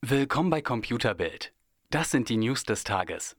Willkommen 0.00 0.48
bei 0.48 0.62
Computerbild. 0.62 1.52
Das 1.90 2.12
sind 2.12 2.28
die 2.28 2.36
News 2.36 2.62
des 2.62 2.84
Tages. 2.84 3.36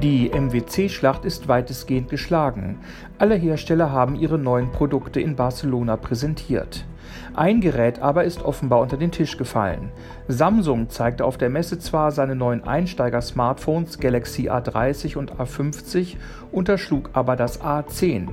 Die 0.00 0.30
MWC-Schlacht 0.30 1.24
ist 1.24 1.48
weitestgehend 1.48 2.08
geschlagen. 2.08 2.78
Alle 3.18 3.34
Hersteller 3.34 3.90
haben 3.90 4.14
ihre 4.14 4.38
neuen 4.38 4.70
Produkte 4.70 5.20
in 5.20 5.34
Barcelona 5.34 5.96
präsentiert. 5.96 6.86
Ein 7.34 7.60
Gerät 7.60 7.98
aber 7.98 8.22
ist 8.22 8.44
offenbar 8.44 8.78
unter 8.78 8.96
den 8.96 9.10
Tisch 9.10 9.36
gefallen. 9.36 9.90
Samsung 10.28 10.88
zeigte 10.88 11.24
auf 11.24 11.38
der 11.38 11.50
Messe 11.50 11.80
zwar 11.80 12.12
seine 12.12 12.36
neuen 12.36 12.62
Einsteiger-Smartphones 12.62 13.98
Galaxy 13.98 14.48
A30 14.48 15.16
und 15.16 15.32
A50, 15.34 16.16
unterschlug 16.52 17.10
aber 17.12 17.34
das 17.34 17.60
A10. 17.60 18.28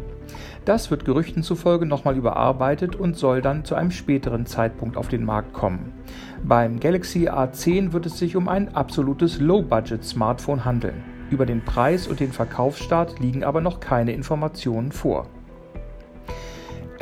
Das 0.66 0.90
wird 0.92 1.04
Gerüchten 1.04 1.44
zufolge 1.44 1.86
nochmal 1.86 2.16
überarbeitet 2.16 2.96
und 2.96 3.18
soll 3.18 3.42
dann 3.42 3.66
zu 3.66 3.76
einem 3.76 3.92
späteren 3.92 4.46
Zeitpunkt 4.46 4.96
auf 4.96 5.10
den 5.10 5.26
Markt 5.26 5.52
kommen. 5.52 5.92
Beim 6.44 6.80
Galaxy 6.80 7.28
A10 7.28 7.92
wird 7.92 8.06
es 8.06 8.18
sich 8.18 8.38
um 8.38 8.48
ein 8.48 8.74
absolutes 8.74 9.42
Low-Budget-Smartphone 9.42 10.64
handeln. 10.64 11.04
Über 11.30 11.46
den 11.46 11.66
Preis 11.66 12.08
und 12.08 12.20
den 12.20 12.32
Verkaufsstart 12.32 13.20
liegen 13.20 13.44
aber 13.44 13.60
noch 13.60 13.82
keine 13.82 14.14
Informationen 14.14 14.92
vor. 14.92 15.28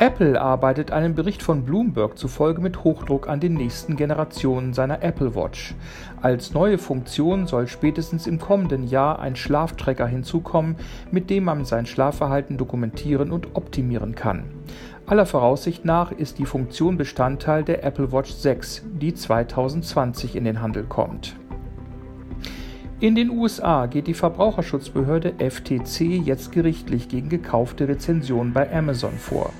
Apple 0.02 0.40
arbeitet 0.40 0.90
einem 0.90 1.14
Bericht 1.14 1.44
von 1.44 1.64
Bloomberg 1.64 2.18
zufolge 2.18 2.60
mit 2.60 2.82
Hochdruck 2.82 3.28
an 3.28 3.38
den 3.38 3.54
nächsten 3.54 3.94
Generationen 3.94 4.74
seiner 4.74 5.00
Apple 5.00 5.36
Watch. 5.36 5.76
Als 6.20 6.52
neue 6.52 6.76
Funktion 6.78 7.46
soll 7.46 7.68
spätestens 7.68 8.26
im 8.26 8.40
kommenden 8.40 8.88
Jahr 8.88 9.20
ein 9.20 9.36
Schlaftracker 9.36 10.08
hinzukommen, 10.08 10.74
mit 11.12 11.30
dem 11.30 11.44
man 11.44 11.64
sein 11.64 11.86
Schlafverhalten 11.86 12.56
dokumentieren 12.56 13.30
und 13.30 13.54
optimieren 13.54 14.16
kann. 14.16 14.46
Aller 15.06 15.24
Voraussicht 15.24 15.84
nach 15.84 16.10
ist 16.10 16.40
die 16.40 16.46
Funktion 16.46 16.96
Bestandteil 16.96 17.62
der 17.62 17.84
Apple 17.84 18.10
Watch 18.10 18.32
6, 18.32 18.82
die 19.00 19.14
2020 19.14 20.34
in 20.34 20.42
den 20.42 20.60
Handel 20.60 20.82
kommt. 20.82 21.36
In 23.02 23.16
den 23.16 23.30
USA 23.30 23.86
geht 23.86 24.06
die 24.06 24.14
Verbraucherschutzbehörde 24.14 25.34
FTC 25.40 26.22
jetzt 26.24 26.52
gerichtlich 26.52 27.08
gegen 27.08 27.28
gekaufte 27.28 27.88
Rezensionen 27.88 28.52
bei 28.52 28.72
Amazon 28.72 29.14
vor. 29.14 29.50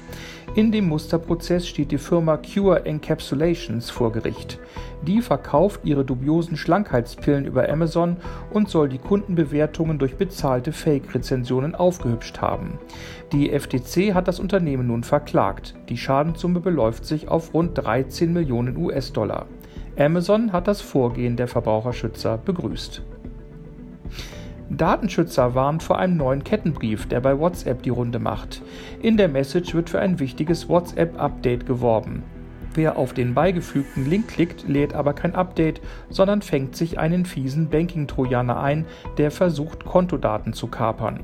In 0.55 0.71
dem 0.71 0.87
Musterprozess 0.87 1.67
steht 1.67 1.91
die 1.91 1.98
Firma 1.98 2.37
Cure 2.37 2.87
Encapsulations 2.87 3.91
vor 3.91 4.13
Gericht. 4.13 4.61
Die 5.05 5.20
verkauft 5.20 5.81
ihre 5.83 6.05
dubiosen 6.05 6.57
Schlankheitspillen 6.57 7.45
über 7.45 7.69
Amazon 7.69 8.17
und 8.53 8.69
soll 8.69 8.89
die 8.89 8.98
Kundenbewertungen 8.98 9.98
durch 9.98 10.15
bezahlte 10.15 10.70
Fake-Rezensionen 10.70 11.75
aufgehübscht 11.75 12.41
haben. 12.41 12.79
Die 13.33 13.51
FTC 13.51 14.15
hat 14.15 14.29
das 14.29 14.39
Unternehmen 14.39 14.87
nun 14.87 15.03
verklagt. 15.03 15.75
Die 15.89 15.98
Schadenssumme 15.98 16.61
beläuft 16.61 17.05
sich 17.05 17.27
auf 17.27 17.53
rund 17.55 17.77
13 17.77 18.33
Millionen 18.33 18.77
US-Dollar. 18.77 19.47
Amazon 19.98 20.53
hat 20.53 20.69
das 20.69 20.81
Vorgehen 20.81 21.37
der 21.37 21.48
Verbraucherschützer 21.48 22.39
begrüßt. 22.39 23.03
Datenschützer 24.71 25.55
warnt 25.55 25.83
vor 25.83 25.99
einem 25.99 26.17
neuen 26.17 26.45
Kettenbrief, 26.45 27.07
der 27.07 27.21
bei 27.21 27.39
WhatsApp 27.39 27.83
die 27.83 27.91
Runde 27.91 28.19
macht. 28.19 28.63
In 29.01 29.17
der 29.17 29.29
Message 29.29 29.75
wird 29.75 29.91
für 29.91 30.01
ein 30.01 30.19
wichtiges 30.19 30.69
WhatsApp-Update 30.69 31.67
geworben. 31.67 32.23
Wer 32.75 32.97
auf 32.97 33.13
den 33.13 33.35
beigefügten 33.35 34.09
Link 34.09 34.29
klickt, 34.29 34.67
lädt 34.67 34.95
aber 34.95 35.13
kein 35.13 35.35
Update, 35.35 35.83
sondern 36.09 36.41
fängt 36.41 36.75
sich 36.75 36.99
einen 36.99 37.27
fiesen 37.27 37.69
Banking-Trojaner 37.69 38.59
ein, 38.61 38.87
der 39.19 39.31
versucht, 39.31 39.85
Kontodaten 39.85 40.55
zu 40.55 40.69
kapern. 40.69 41.21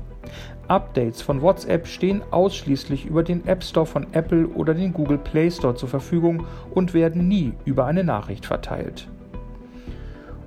Updates 0.67 1.23
von 1.23 1.41
WhatsApp 1.41 1.87
stehen 1.87 2.21
ausschließlich 2.29 3.07
über 3.07 3.23
den 3.23 3.47
App 3.47 3.63
Store 3.63 3.87
von 3.87 4.05
Apple 4.11 4.47
oder 4.49 4.75
den 4.75 4.93
Google 4.93 5.17
Play 5.17 5.49
Store 5.49 5.73
zur 5.73 5.89
Verfügung 5.89 6.45
und 6.69 6.93
werden 6.93 7.27
nie 7.27 7.53
über 7.65 7.85
eine 7.85 8.03
Nachricht 8.03 8.45
verteilt. 8.45 9.07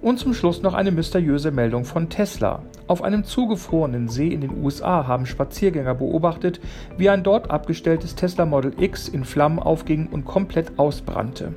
Und 0.03 0.19
zum 0.19 0.34
Schluss 0.34 0.62
noch 0.62 0.75
eine 0.75 0.91
mysteriöse 0.91 1.53
Meldung 1.53 1.84
von 1.84 2.08
Tesla. 2.08 2.62
Auf 2.89 3.05
einem 3.05 3.22
zugefrorenen 3.22 4.09
See 4.09 4.27
in 4.27 4.41
den 4.41 4.60
USA 4.60 5.06
haben 5.06 5.27
Spaziergänger 5.27 5.94
beobachtet, 5.94 6.60
wie 6.99 7.09
ein 7.09 7.22
dort 7.22 7.53
abgestelltes 7.53 8.16
Tesla 8.16 8.44
Model 8.44 8.75
X 8.82 9.09
in 9.09 9.25
Flammen 9.25 9.60
aufging 9.60 10.09
und 10.09 10.25
komplett 10.25 10.77
ausbrannte. 10.77 11.54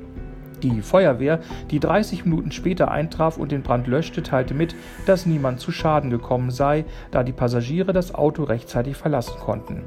Die 0.62 0.80
Feuerwehr, 0.80 1.40
die 1.72 1.80
30 1.80 2.24
Minuten 2.24 2.52
später 2.52 2.90
eintraf 2.90 3.36
und 3.36 3.50
den 3.50 3.62
Brand 3.62 3.88
löschte, 3.88 4.22
teilte 4.22 4.54
mit, 4.54 4.76
dass 5.06 5.26
niemand 5.26 5.58
zu 5.58 5.72
Schaden 5.72 6.10
gekommen 6.10 6.52
sei, 6.52 6.84
da 7.10 7.24
die 7.24 7.32
Passagiere 7.32 7.92
das 7.92 8.14
Auto 8.14 8.44
rechtzeitig 8.44 8.96
verlassen 8.96 9.38
konnten. 9.40 9.82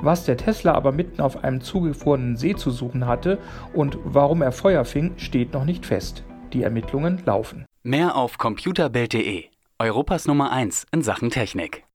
Was 0.00 0.24
der 0.24 0.36
Tesla 0.36 0.72
aber 0.72 0.92
mitten 0.92 1.20
auf 1.20 1.42
einem 1.42 1.60
zugefrorenen 1.60 2.36
See 2.36 2.54
zu 2.54 2.70
suchen 2.70 3.06
hatte 3.06 3.38
und 3.74 3.98
warum 4.04 4.40
er 4.40 4.52
Feuer 4.52 4.84
fing, 4.84 5.14
steht 5.16 5.52
noch 5.52 5.64
nicht 5.64 5.84
fest. 5.84 6.22
Die 6.52 6.62
Ermittlungen 6.62 7.20
laufen. 7.26 7.67
Mehr 7.84 8.16
auf 8.16 8.38
computerbild.de, 8.38 9.44
Europas 9.78 10.26
Nummer 10.26 10.50
1 10.50 10.86
in 10.90 11.02
Sachen 11.02 11.30
Technik. 11.30 11.84